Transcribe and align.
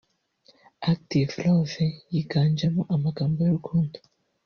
Active 0.91 1.33
Love 1.45 1.79
yiganjemo 2.13 2.81
amagambo 2.95 3.37
y’urukundo 3.43 3.97